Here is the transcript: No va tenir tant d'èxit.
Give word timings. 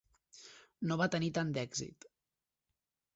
No 0.91 0.97
va 1.01 1.07
tenir 1.15 1.29
tant 1.37 1.51
d'èxit. 1.57 2.09